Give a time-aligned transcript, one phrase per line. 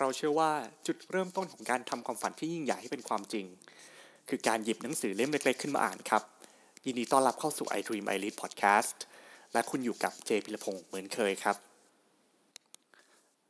[0.00, 0.50] เราเชื่อว่า
[0.86, 3.46] จุดเริ่มต้นของการทำความฝันที่ยิ่งใหญ่ให้เป็นความจริง
[4.28, 6.22] คือการหยิบหนังสือเล่มเล็กๆ ขึ้นมาอ่านครับ
[6.84, 8.96] ยินดีต้อนรับเข้าสู่ i Dream I Lead Podcast
[9.52, 11.56] และคุณอยู่กับเจพิรพงศ์เหมือนเคยครับ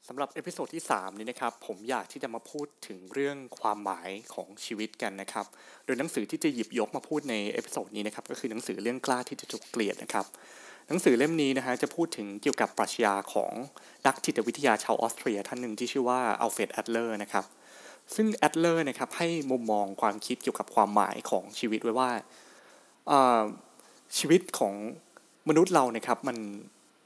[0.08, 5.46] สำหรับ episode ที่ 3 นี้นะครับ ผมอยากที่จะมาพูดถึงเรื่องความหมายของชีวิตกันนะครับ
[5.84, 10.26] โดยหนังสือที่จะหยิบยกมาพูดใน episode นี้นะครับก็คือหนังสือเรื่องกล้าที่จะถูกเกลียดนะครับ
[10.86, 13.52] หนังสือเล่มนี้นะฮะจะพูดถึงเกี่ยวกับปรัชญาของ
[14.06, 17.44] นักจิตวิทยาชาวออสเตรียท่านหนึ่งที่ชื่อว่าอัลเฟรดแอดเลอร์นะครับ
[18.14, 22.10] ซึ่งแอดเลอร์นะครับให้มุมมองความคิดเกี่ยวกับความหมายของชีวิตไว้ว่า
[24.18, 24.74] ชีวิตของ
[25.48, 26.36] มนุษย์เรานะครับมัน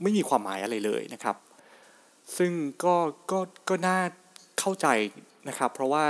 [0.03, 1.37] ไม่มีความหมายอะไรเลยนะครับ
[2.37, 2.53] ซึ่ง
[2.85, 2.97] ก็
[3.31, 3.99] ก็ก็น่า
[4.59, 4.87] เข้าใจ
[5.49, 6.05] นะครับ เพราะว่า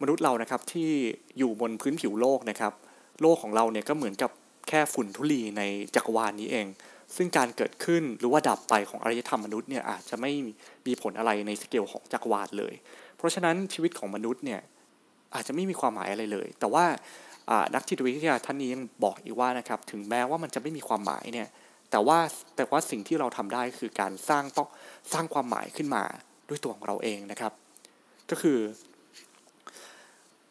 [0.00, 0.90] มนุษย์เรานะครับที่
[1.38, 2.72] อยู่บนพื้นผิวโลกนะครับ
[3.20, 4.30] โลกของเราเนี่ยก็เหมือนกับ
[4.68, 5.62] แค่ฝุ่นทุลีใน
[5.94, 6.66] จักรวาลนี้เอง
[7.16, 10.32] ซึ่งการเกิดขึ้นหรือว่าดับไปของอารยธรรมมนุษย์เนี่ยอาจจะไม่
[10.86, 12.74] มีผลอะไรในสเกลของจักรวาลเลย
[13.16, 14.60] เพราะฉะนั้นชีวิตของมนุษย์เนี่ย
[15.34, 16.84] อาจจะไม่มีความหมายอะไรเลย แต่ว่า
[17.74, 21.48] นักจิตวิทยาท่านนี้ยังบอกอีกว่านะครับถึงแม้ว่ามันจะไม่มีความหมายเนี่ย
[21.90, 22.18] แต่ว่า
[22.56, 24.68] แต่ว่าสิ่งที่เราทำได้คือการสร้างต้อง
[25.12, 26.02] สร้างความหมายขึ้นมา
[26.48, 27.52] ด้วยตัวของเราเองนะครับ
[28.30, 28.58] ก็คือ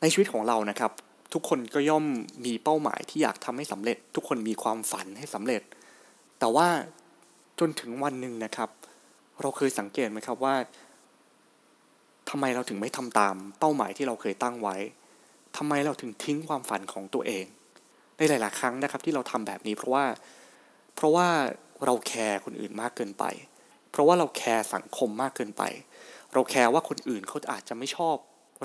[0.02, 0.92] ในชีวิตของเรานะครับ
[1.34, 2.06] ทุกคนก็ย่อม
[2.46, 5.62] มีเป้าหมายที่อยากทำให้สำเร็จ ทุกคนมีความฝันให้สำเร็จ
[6.42, 6.68] แต่ว่า
[7.60, 8.70] จนถึงวันหนึ่งนะครับ
[9.42, 10.56] เราเคยสังเกตไหมครับว่า
[12.30, 14.76] ทำไมเราถึงไม่ทำตามเป้าหมายที่เราเคยตั้งไว้
[15.58, 17.46] ทำไมเราถึงทิ้งความฝันของตัวเอง
[18.18, 20.06] ในหลาย ๆ ครั้งนะครับที่เราทำแบบนี้เพราะว่า
[20.96, 21.28] เพราะว่า
[21.86, 23.24] เรา care คนอื่นมากเกินไป
[23.92, 25.64] เพราะว่าเรา care สังคมมากเกินไป
[26.34, 28.16] เรา care ว่าคนอื่นเขาอาจจะไม่ชอบ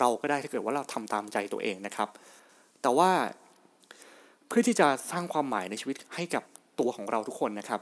[0.00, 2.08] เราก็ได้ถ้าเกิดว่าเราทำตามใจตัวเองนะครับ
[2.82, 3.10] แต่ว่า
[4.46, 6.42] เพื่อที่จะสร้างความหมายในชีวิตให้กับ
[6.80, 7.80] ตัวของเราทุกคนนะครับ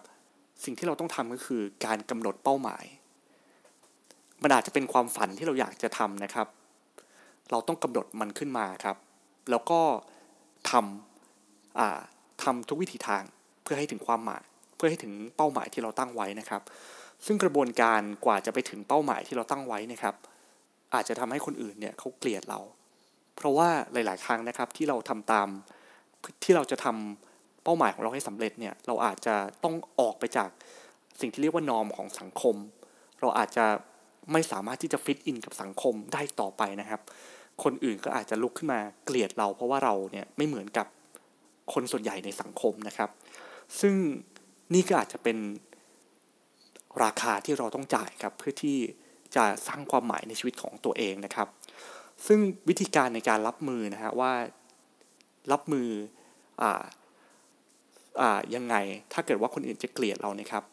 [0.64, 2.84] สิ่งที่เราต้องทำก็คือการกำหนดเป้าหมาย
[4.42, 6.48] มันอาจจะเป็นความฝันที่เราอยากจะทำนะครับ
[7.50, 8.96] เราต้องกำหนดมันขึ้นมาครับ
[9.50, 9.80] แล้วก็
[10.70, 13.22] ทำทำทุกวิถีทาง
[13.62, 14.44] เพื่อให้ถึงความหมาย
[14.76, 16.62] เพื่อให้ถึงเป้าหมายที่เราตั้งไว้นะครับ
[17.26, 20.14] ซึ่งกระบวนการกว่าจะไปถึงเป้าหมายที่เราตั้งไว้นะครับ
[20.94, 22.60] อาจจะทำให้คนอื่นเนี่ยเขาเกลียดเรา
[23.36, 25.48] เพราะว่าหลาย ๆ ครั้งนะครับที่เราทำตาม
[26.44, 27.33] ที่เราจะทำ
[27.64, 30.50] เป้าหมายของเราให้สำเร็จเนี่ยเราอาจจะต้องออกไปจาก
[31.20, 32.56] สิ่งที่เรียกว่านอมของสังคม
[33.20, 33.64] เราอาจจะ
[34.32, 37.00] ไม่สามารถที่จะฟิตอินกับสังคมได้ต่อไปนะครับ
[37.62, 40.86] คนอื่นก็อาจจะลุกขึ้นมาเกลียดเรา เพราะว่าเราเนี่ยไม่เหมือนกับ
[41.72, 43.10] คนส่วนใหญ่ในสังคมนะครับ
[43.80, 43.94] ซึ่ง
[44.74, 45.38] นี่ก็อาจจะเป็น
[47.04, 48.78] ราคาที่เราต้องจ่ายครับเพื่อที่
[49.36, 51.48] จะสร้างความหมายในชีวิตของตัวเองนะครับ
[52.26, 52.38] ซึ่ง
[52.68, 54.32] วิธีการในการรับมือนะฮะว่า
[55.52, 55.88] รับมือ
[56.62, 56.82] อ่า
[58.54, 58.76] ยังไง
[59.12, 60.64] ถ้าเกิดว่าคนอื่นจะเกลียดเรานะครับ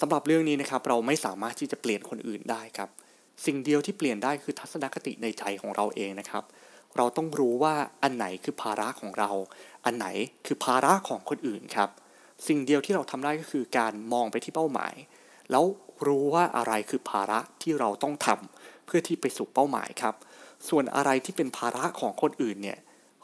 [0.00, 2.88] สำหรับเรื่องนี้นะครับเราไม่สามารถที่จะเปลี่ยนคนอื่นได้ครับ
[3.46, 6.44] สิ่งเดียวที่เปลี่ยนได้คือทัศนคติในใจของเราเองนะครับ
[6.96, 9.30] เราต้องรู้ว่าอันไหนคือภาระของเรา
[9.84, 10.06] อันไหน
[10.46, 11.90] คือภาระของคนอื่นครับ
[12.46, 14.94] สิ่งเดียวที่เราทำได้ก็คือการมองไปที่เป้าหมาย
[15.50, 15.64] แล้ว
[16.06, 20.14] รู้ว่าอะไรคือภาระที่เราต้องทำเพื่อที่ไปสู่เป้าหมายครับ
[20.68, 22.78] ส่วนอะไรที่เป็นภาระของคนอื่นเนี่ย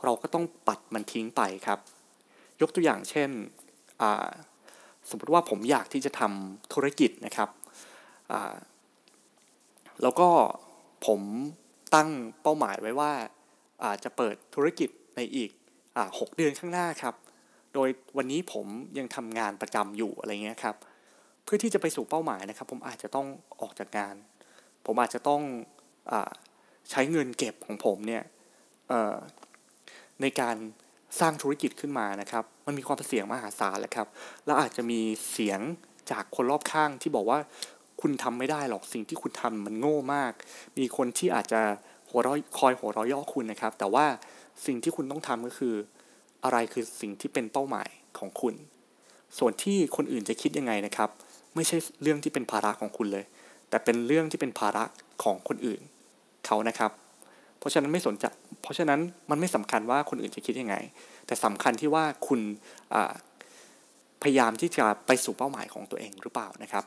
[0.05, 1.79] เราก็ต้องปัดมันทิ้งไปครับ
[2.61, 3.31] ยกตัวอย่างเช่น
[5.11, 7.51] สมมติว่าผมอยากที่จะทำธุรกิจนะครับ
[10.03, 10.29] แล้วก็
[11.07, 11.21] ผม
[11.95, 12.11] ตั้ง
[12.43, 13.13] เป้าหมายไว้ว่า
[14.05, 15.51] จะเปิดธุรกิจในอีก
[15.97, 17.15] อหกเดือนข้างหน้าครับ
[17.75, 18.67] โดยวันนี้ผม
[18.99, 20.77] ยังทำงานประจำอยู่อะไรเงี้ยครับ
[21.45, 23.27] เพื่อที่จะไปสู่เป้าหมายนะครับ ผมอาจจะต้อง
[23.61, 24.15] ออกจากงาน
[24.87, 25.43] ผมอาจจะต้อง
[26.11, 26.13] อ
[26.91, 28.23] ใช้เงินเก็บของผมเนี่ย
[30.21, 30.57] ในการ
[31.21, 34.09] สร้างธุรกิจขึ้นมานะครับ มันมีความเสี่ยงมหาศาลแหละครับ
[34.47, 35.01] แล้วอาจจะมี
[35.31, 35.61] เสียง
[36.11, 37.39] จากคนรอบข้างที่บอกว่า
[38.01, 40.33] คุณทำไม่ได้หรอกสิ่งที่คุณทำมันโง่มาก
[40.79, 41.61] มีคนที่อาจจะ
[42.11, 44.07] หัวร้อยคอยหัวร้อยย่อคุณนะครับ แต่ว่า
[44.67, 45.75] สิ่งที่คุณต้องทำก็คือ
[46.45, 47.89] อะไรคือสิ่งที่เป็นเป้าหมาย
[48.19, 48.55] ของคุณ
[49.39, 51.11] ส่วนที่คนอื่นจะคิดยังไงนะครับ
[51.55, 53.25] ไม่ใช่เรื่องที่เป็นภาระของคุณเลย
[53.69, 54.85] แต่เป็นเรื่องที่เป็นภาระ
[55.23, 55.81] ของคนอื่น
[56.47, 56.91] เขานะครับ
[57.59, 58.25] เพราะฉะนั้นไม่สนใจ
[58.63, 59.01] เพราะฉะนั้น
[59.31, 60.77] มันไม่สำคัญว่าคนอื่นจะคิดยังไง
[61.27, 62.41] แต่สำคัญที่ว่าคุณ
[64.23, 66.85] พยายามที่จะไปสู่เป้าหมายของตัวเองหรือเปล่านะครับ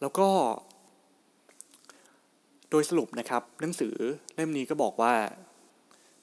[0.00, 0.28] แล้วก็
[2.70, 3.94] โดยสรุปนะครับหนังสือ
[4.34, 5.14] เล่มนี้ก็บอกว่า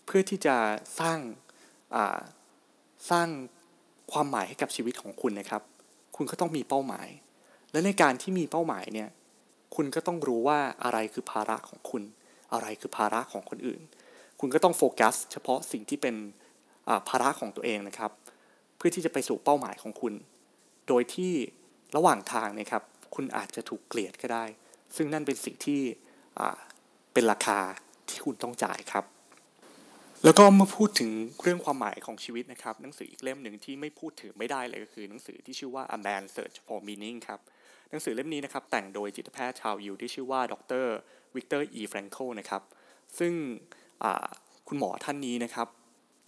[0.05, 0.55] เพื่อที่จะ
[0.99, 1.19] สร้าง
[3.09, 3.27] สร้าง
[4.11, 5.61] ความหมายให้กับชีวิตของคุณนะครับ
[6.15, 7.07] คุณก็ต้องมีเป้าหมาย
[7.71, 9.09] และในการที่มีเป้าหมายเนี่ย
[9.75, 12.03] คุณก็ต้องรู้ว่าอะไรคือภาระของคุณ
[12.53, 13.81] อะไรคือภาระของคนอื่น
[14.39, 16.15] คุณก็ต้องโฟกัส เฉพาะสิ่งที่เป็น
[17.09, 18.11] ภาระของตัวเองนะครับ
[18.77, 20.13] เพื่อที่จะไปสู่เป้าหมายของคุณ
[20.87, 21.33] โดยที่
[21.95, 22.83] ระหว่างทางนะครับ
[23.15, 24.45] คุณอาจจะถูกเกลียดก็ได้
[24.95, 25.81] ซึ่งนั่นเป็นสิ่งที่
[27.13, 27.59] เป็นราคา
[28.09, 29.05] ที่คุณต้องจ่ายครับ
[30.23, 31.11] แล้วก็มาพูดถึง
[31.41, 37.39] เรื่องความหมายของชีวิตนะครับ หนังสืออีกเล่มหนึ่งที่ไม่พูดถึงไม่ได้เลยก็คือหนังสือที่ชื่อว่า A Man Search for Meaning ครับ
[37.89, 40.85] หนังสือเล่มนี้นะครับแต่งโดยจิตแพทย์ชาวยิวที่ชื่อว่าดร
[41.35, 42.61] วิกเตอร์อีแฟรงเคิลนะครับ
[43.19, 43.33] ซึ่ง
[44.67, 45.67] คุณหมอท่านนี้นะครับ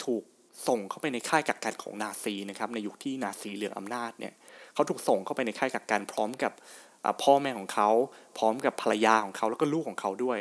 [0.04, 0.22] ถูก
[0.68, 4.32] ส่งเข้าไปในค่ายกักกันของนาซีนะครับ ในยุคที่นาซีเรืองอำนาจเนี่ย
[4.74, 6.52] เขาถูกส่งเข้าไปในค่ายกักกันพร้อมกับ
[7.22, 7.88] พ่อแม่ของเขา
[8.38, 10.38] พร้อมกับภรรยาของเขาแล้วก็ลูกของเขาด้วย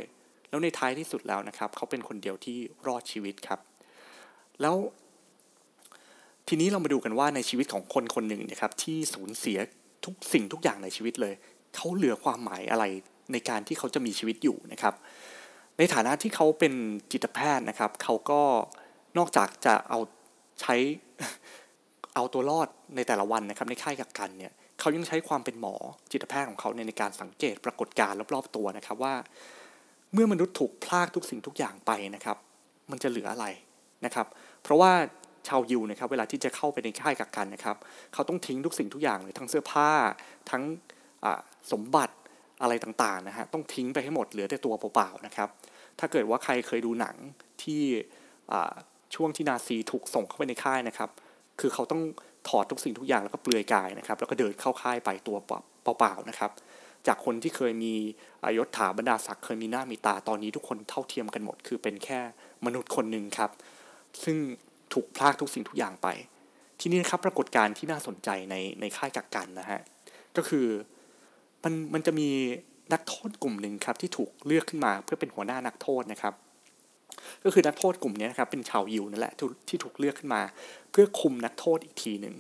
[0.49, 2.57] แล้วในท้ายที่สุดแล้วนะครับ เขาเป็นคนเดียวที่
[2.87, 3.59] รอดชีวิตครับ
[4.61, 4.75] แล้ว
[6.47, 9.57] ทีนี้เรามาดูกันว่าในชีวิตของคนคนหนึ่งนะครับที่สูญเสีย
[10.05, 11.33] ทุกสิ่งทุกอย่างในชีวิตเลย
[11.75, 12.83] เขาเหลือความหมายอะไร
[13.31, 14.93] ในการที่เขาจะมีชีวิตอยู่นะครับ
[15.77, 16.73] ในฐานะที่เขาเป็น
[17.11, 18.41] จิตแพทย์นะครับ เขาก็
[19.17, 19.99] นอกจากจะเอา
[20.61, 20.75] ใช้
[22.15, 25.75] เอาตัวรอดในแต่ละวันนะครับ ในค่ายกักกันเนี่ยเขายังใช้ความเป็นหมอ
[26.11, 29.13] จิตแพทย์ของเขาในการสังเกตปรากฏการณ์รอบๆตัวนะครับว่า
[30.13, 32.37] เมื่อมนุษย์ถูกพลากทุกสิ่งทุกอย่างไปนะครับ
[32.91, 33.45] มันจะเหลืออะไร
[34.05, 34.27] นะครับ
[34.63, 34.91] เพราะว่า
[35.47, 37.77] ชาวยิวนะครับเวลาที่จะเข้าไปในค่ายกักกันนะครับ
[38.13, 39.89] เขาต้องทิ้งทุกสิ่งทุกอย่างเลยทั้งเสื้อผ้า
[40.51, 40.63] ทั้ง
[41.71, 42.15] สมบัติ
[42.63, 45.49] อะไรต่างๆนะฮะต้องทิ้งไปให้หมดเหลือแต่ตัวเปล่าๆนะครับ
[45.99, 47.15] ถ้าเกิดว่าใครเคยดูหนัง
[47.63, 47.81] ที่
[49.15, 51.09] ช่วงที่นาซีถูกส่งเข้าไปในค่ายนะครับ
[51.59, 52.01] คือเขาต้อง
[52.47, 56.51] ถอดทุกสิ่งทุกอย่างแล้วก็เปลือยกายนะครับ แล้วก็เดินเข้าค่ายไปตัวเปล่าๆนะครับ
[57.07, 57.93] จากคนที่เคยมี
[58.57, 62.19] ยศถาบรรดาศักดิ์เคยมีหน้ามีตาตอนนี้ทุกคนเท่าเทียมกันหมด คือเป็นแค่
[62.65, 63.51] มนุษย์คนหนึ่งครับ
[64.23, 64.37] ซึ่ง
[64.93, 66.07] ถูกพลากทุกสิ่งทุกอย่างไป
[66.79, 69.81] ที่นี่นะครับปรากฏการณ์ที่น่าสนใจในในค่ายกักกันนะฮะ
[70.37, 70.67] ก็คือ
[71.63, 72.29] มันมันจะมี
[72.93, 76.33] นักโทษกลุ่มหนึ่งครับที่ถูกเลือกขึ้นมาเพื่อเป็นหัวหน้านักโทษนะครับ
[77.43, 79.33] ก็คือนักโทษกลุ่มนี้นะครับเป็นชาวยิวนั่นแหละ
[79.69, 80.41] ที่ถูกเลือกขึ้นมา
[80.91, 82.35] เพื่อคุมนักโทษอีกทีหนึ่ง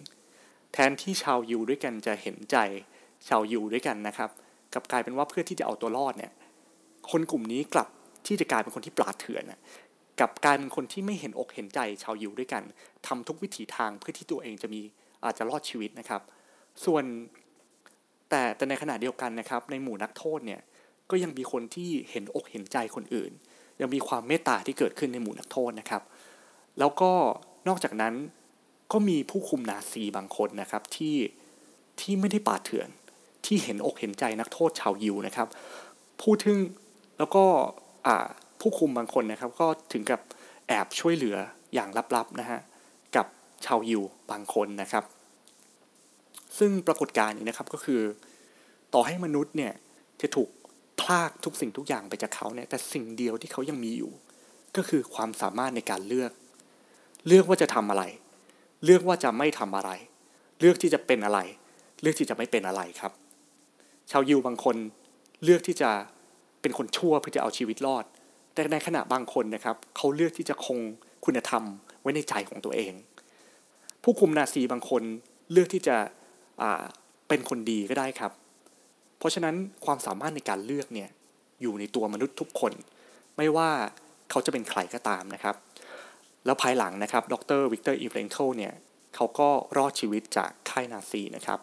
[0.73, 2.57] แทนที่ชาวยิวด้วยกันจะเห็นใจ
[3.27, 4.29] ชาวยิวด้วยกันนะครับ
[4.73, 6.31] กับกลายเป็นว่าเพื่อที่จะเอาตัวรอดเนี่ย
[7.11, 7.89] คนกลุ่มนี้กลับ
[8.25, 9.43] ที่จะกลายเป็นคนที่ปราดเถื่อน
[10.19, 12.63] กับกลายเป็นคนที่ไม่เห็นอกเห็นใจชาวยิวด้วยกัน
[13.07, 14.81] ทำทุกวิถีทางเพื่อที่ตัวเองจะมี
[15.23, 16.21] อาจจะรอดชีวิตนะครับ
[16.85, 17.03] ส่วน
[18.29, 20.61] แต่แต่ในขณะเดียวกันนะครับ ในหมู่นักโทษเนี่ย
[21.09, 23.31] ก็ยังมีคนที่เห็นอกเห็นใจคนอื่น
[23.81, 26.01] ยังมีความเมตตาที่เกิดขึ้นในหมู่นักโทษนะครับ
[26.79, 27.11] แล้วก็
[27.67, 28.13] นอกจากนั้น
[28.91, 31.15] ก็มีผู้คุมนาซีบางคนนะครับที่
[31.99, 32.89] ที่ไม่ได้ปาดเถื่อน
[33.45, 35.47] ที่เห็นอกเห็นใจนักโทษชาวยิวนะครับ
[36.21, 36.57] พูดถึง
[37.17, 37.43] แล้วก็
[38.59, 40.21] ผู้คุมบางคนนะครับ ก็ถึงกับ
[40.67, 41.37] แอบช่วยเหลือ
[41.73, 42.59] อย่างลับๆนะฮะ
[43.15, 43.27] กับ
[43.65, 45.03] ชาวยิวบางคนนะครับ
[46.57, 48.01] ซึ่งปรากฏการณ์นี้นะครับก็คือ
[48.93, 49.73] ต่อให้มนุษย์เนี่ย
[50.21, 50.49] จะถูก
[51.01, 54.11] พลากทุกสิ่งทุกอย่างไปจากเขาเนี่ยแต่สิ่งเดียวที่เขายังมีอยู่
[54.75, 56.31] ก็คือความสามารถในการเลือก
[57.27, 58.03] เลือกว่าจะทำอะไร
[58.85, 59.91] เลือกว่าจะไม่ทำอะไร
[60.59, 61.39] เลือกที่จะเป็นอะไร
[62.01, 63.11] เลือกที่จะไม่เป็นอะไรครับ
[64.11, 64.75] ชาวยิวบางคน
[65.43, 65.91] เลือกที่จะ
[66.61, 68.05] เป็นคนชั่วเพื่อจะเอาชีวิตรอด
[68.53, 70.79] แต่ในขณะบางคนนะครับ เขาเลือกที่จะคง
[71.25, 71.63] คุณธรรม
[72.01, 72.93] ไว้ในใจของตัวเอง
[74.03, 75.03] ผู้คุมนาซีบางคน
[75.51, 75.97] เลือกที่จะ
[77.27, 78.31] เป็นคนดีก็ได้ครับ
[79.17, 79.55] เพราะฉะนั้น
[79.85, 81.09] ความสามารถในการเลือกเนี่ย
[81.61, 82.73] อยู่ในตัวมนุษย์ทุกคน
[83.37, 83.69] ไม่ว่า
[84.29, 85.55] เขาจะเป็นใครก็ตามนะครับ
[86.45, 88.73] แล้วภายหลังนะครับดรวิกเตอร์อีแฟรงเคิลเนี่ย
[89.15, 91.59] เขาก็รอดชีวิตจากค่ายนาซีนะครับ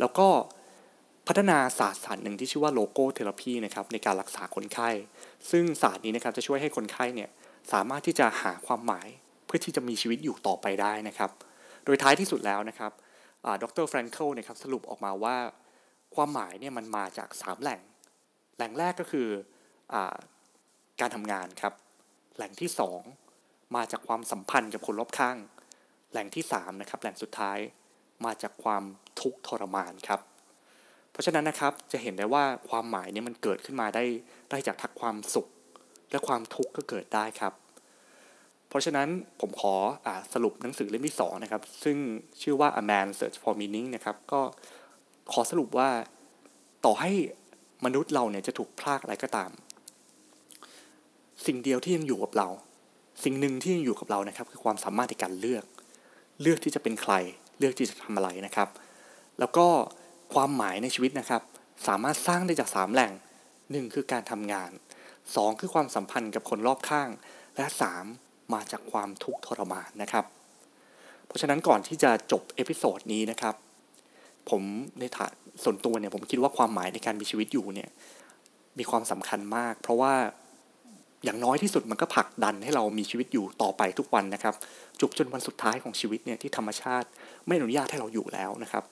[0.00, 0.28] แล้วก็
[1.26, 4.90] พัฒนาศาสตร์ศาสตร์หนึ่งที่ชื่อว่า logotherapy นะครับในการรักษาคนไข้
[5.50, 7.30] ซึ่งศาสตร์นี้นะครับจะช่วยให้คนไข้เนี่ย
[7.72, 9.08] สามารถที่จะหาความหมาย
[9.46, 11.30] เพื่อที่จะมีชีวิตอยู่ต่อไปได้นะครับ
[11.84, 12.92] โดยท้ายที่สุดแล้วนะครับ
[13.62, 15.36] ดรแฟรงเคิลนะครับสรุปออกมาว่า
[16.14, 17.80] ความหมายเนี่ยมันมาจาก 3 แหล่ง
[18.56, 19.28] แหล่งแรกก็คือ
[19.92, 19.96] อ
[21.00, 21.72] การทำงานครับ
[22.36, 22.70] แหล่งที่
[23.22, 25.36] 2 มาจากความสัมพันธ์กับคนรอบข้าง
[26.12, 27.58] แหล่งที่3นะครับแหล่งสุดท้าย
[28.24, 28.82] มาจากความ
[29.20, 30.20] ทุกข์ทรมานครับ
[31.10, 34.04] เพราะฉะนั้นนะครับจะเห็นได้ว่าความหมายเนี่ยมันเกิดขึ้นมาได้
[34.50, 35.46] ได้จากทักความสุข
[36.10, 37.52] และความทุกข์ก็เกิดได้ครับ
[38.76, 39.08] ราะฉะนั้น
[39.40, 39.74] ผมขอ
[40.06, 41.96] อสรุปหนังสือเล่มที่2นะครับ ซึ่ง
[42.42, 44.40] ชื่อว่า A Man Search for Meaning นะครับก็
[45.32, 45.88] ขอสรุปว่า
[46.84, 47.12] ต่อให้
[47.84, 49.50] มนุษย์เราเนี่ยจะถูกพลากอะไรก็ตาม
[51.46, 52.48] สิ่งเดียวที่ยังอยู่กับเรา
[53.24, 55.64] สิ่งหนึ่งที่ยังอยู่กับเรานะครับ คือความสามารถในการเลือก
[56.42, 57.12] เลือกที่จะเป็นใคร
[57.58, 58.68] เลือกที่จะทำอะไรนะครับ
[59.38, 59.66] แล้วก็
[60.34, 61.42] ความหมายในชีวิตนะครับ
[61.88, 63.12] สามารถสร้างได้จาก 3 แหล่ง
[63.70, 64.70] หนึ่งคือการทำงาน
[65.16, 67.08] 2 คือความสัมพันธ์กับคนรอบข้าง
[67.56, 70.24] และ 3 มาจากความทุกข์ทรมานนะครับ
[71.26, 73.54] เพราะฉะนั้นก่อนที่จะจบ episode นี้นะครับ
[74.50, 74.62] ผม
[75.00, 75.32] ในฐาน
[75.64, 77.88] ส่วนตัวเนี่ยผมคิดว่าความหมายในการมีชีวิตอยู่เนี่ย
[78.78, 80.14] มีความสำคัญมาก เพราะว่า
[81.24, 84.54] อย่างน้อยที่สุดมันก็ผลักดันให้เรามีชีวิตอยู่ต่อไปทุกวันนะครับ
[85.00, 87.08] จวบจนวันสุดท้ายของชีวิตเนี่ยที่ธรรมชาติ
[87.46, 88.84] ไม่อนุญาตให้เราอยู่แล้วนะครับ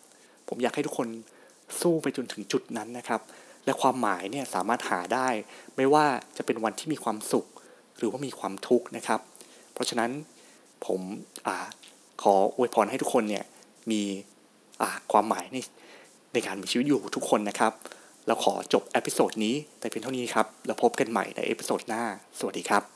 [0.49, 1.09] ผมอยากให้ทุกคน
[1.81, 3.21] สู้ไปจนถึงจุดนั้นนะครับ
[3.65, 5.29] และความหมายเนี่ยสามารถหาได้
[5.77, 6.07] ไม่ว่า
[6.37, 7.47] จะเป็นวันที่มีความสุข
[7.99, 9.21] หรือว่ามีความทุกข์นะครับ
[9.75, 10.11] เพราะฉะนั้น
[10.87, 11.01] ผม
[11.47, 11.49] อ
[12.23, 13.45] ขออวยพรให้ทุกคนเนี่ย
[13.91, 14.03] มี
[15.13, 15.57] ความหมายใน
[16.33, 17.73] ในการมีชีวิตอยู่ทุกคนนะครับ
[18.27, 22.03] แล้วขอจบ episode นี้แต่เพียงเท่านี้ครับ แล้วพบกันใหม่ใน episode หน้า
[22.39, 22.94] สวัสดีครับ